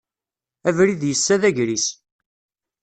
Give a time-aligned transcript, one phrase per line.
[0.67, 1.87] Abrid yessa d agris.